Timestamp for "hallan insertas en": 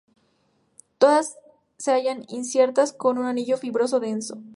1.91-3.17